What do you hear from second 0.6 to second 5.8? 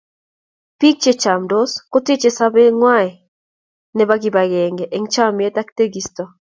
biik che camdos, koteechei sobeetng'wai nebo kip agenge eng chomyet ak